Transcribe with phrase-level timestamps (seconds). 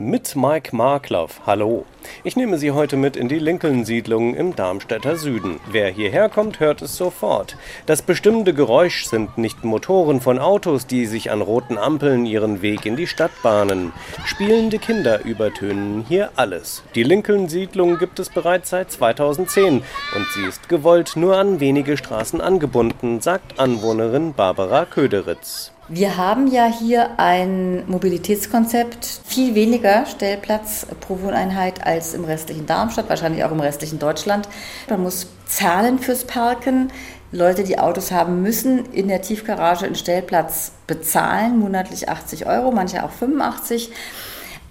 [0.00, 1.40] mit Mike Markloff.
[1.46, 1.84] Hallo.
[2.24, 5.60] Ich nehme Sie heute mit in die Lincoln-Siedlung im Darmstädter Süden.
[5.70, 7.56] Wer hierher kommt, hört es sofort.
[7.86, 12.86] Das bestimmte Geräusch sind nicht Motoren von Autos, die sich an roten Ampeln ihren Weg
[12.86, 13.92] in die Stadt bahnen.
[14.24, 16.82] Spielende Kinder übertönen hier alles.
[16.94, 19.82] Die Lincoln-Siedlung gibt es bereits seit 2010
[20.14, 25.72] und sie ist gewollt nur an wenige Straßen angebunden, sagt Anwohnerin Barbara Köderitz.
[25.90, 33.08] Wir haben ja hier ein Mobilitätskonzept, viel weniger Stellplatz pro Wohneinheit als im restlichen Darmstadt,
[33.08, 34.50] wahrscheinlich auch im restlichen Deutschland.
[34.90, 36.92] Man muss zahlen fürs Parken.
[37.32, 43.02] Leute, die Autos haben, müssen in der Tiefgarage einen Stellplatz bezahlen, monatlich 80 Euro, manche
[43.02, 43.90] auch 85.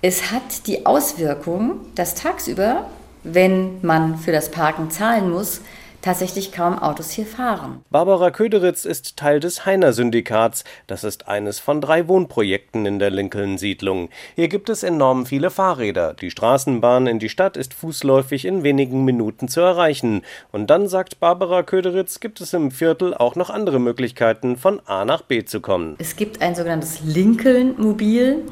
[0.03, 2.85] Es hat die Auswirkung, dass tagsüber,
[3.23, 5.61] wenn man für das Parken zahlen muss,
[6.07, 7.81] tatsächlich kaum Autos hier fahren.
[7.89, 10.63] Barbara Köderitz ist Teil des Heiner Syndikats.
[10.87, 14.07] Das ist eines von drei Wohnprojekten in der Lincoln-Siedlung.
[14.35, 16.13] Hier gibt es enorm viele Fahrräder.
[16.13, 20.21] Die Straßenbahn in die Stadt ist fußläufig in wenigen Minuten zu erreichen.
[20.53, 25.03] Und dann, sagt Barbara Köderitz, gibt es im Viertel auch noch andere Möglichkeiten, von A
[25.03, 25.95] nach B zu kommen.
[25.99, 28.45] Es gibt ein sogenanntes Lincoln-Mobil.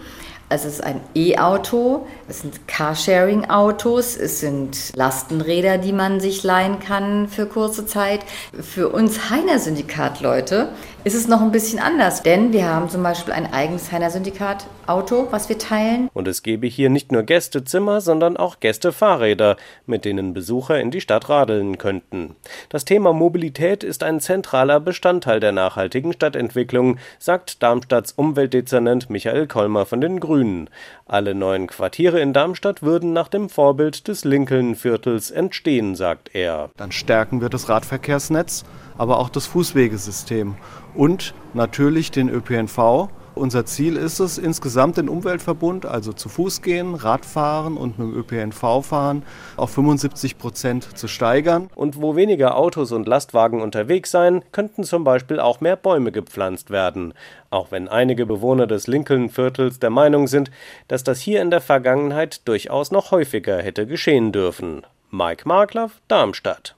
[0.48, 6.80] Also es ist ein E-Auto, es sind Carsharing-Autos, es sind Lastenräder, die man sich leihen
[6.80, 8.20] kann für kurze Zeit.
[8.62, 10.70] Für uns Heiner-Syndikat-Leute
[11.06, 15.48] ist es noch ein bisschen anders, denn wir haben zum Beispiel ein eigenes Heiner-Syndikat-Auto, was
[15.48, 16.10] wir teilen.
[16.14, 21.02] Und es gebe hier nicht nur Gästezimmer, sondern auch Gästefahrräder, mit denen Besucher in die
[21.02, 22.36] Stadt radeln könnten.
[22.70, 29.86] Das Thema Mobilität ist ein zentraler Bestandteil der nachhaltigen Stadtentwicklung, sagt Darmstadts Umweltdezernent Michael Kolmer
[29.86, 30.26] von den Grünen.
[30.26, 30.70] Grünen.
[31.06, 36.72] Alle neuen Quartiere in Darmstadt würden nach dem Vorbild des Lincoln-Viertels entstehen, sagt er.
[36.78, 38.66] Dann stärken wir das Radverkehrsnetz,
[38.98, 40.56] aber auch das Fußwegesystem
[40.94, 46.96] und natürlich den ÖPNV unser Ziel ist es, insgesamt den Umweltverbund, also zu Fuß gehen,
[46.96, 49.24] Radfahren und mit dem ÖPNV fahren,
[49.58, 51.70] auf 75 Prozent zu steigern.
[51.76, 56.70] Und wo weniger Autos und Lastwagen unterwegs seien, könnten zum Beispiel auch mehr Bäume gepflanzt
[56.70, 57.14] werden.
[57.50, 60.50] Auch wenn einige Bewohner des Lincoln-Viertels der Meinung sind,
[60.88, 64.84] dass das hier in der Vergangenheit durchaus noch häufiger hätte geschehen dürfen.
[65.12, 66.76] Mike Markloff, Darmstadt.